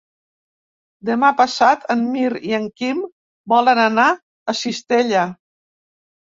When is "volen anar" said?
3.55-4.07